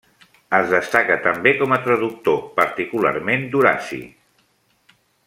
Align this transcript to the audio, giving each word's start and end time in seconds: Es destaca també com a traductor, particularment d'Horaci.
Es 0.59 0.71
destaca 0.75 1.17
també 1.25 1.51
com 1.59 1.75
a 1.77 1.79
traductor, 1.83 2.39
particularment 2.57 3.47
d'Horaci. 3.53 4.01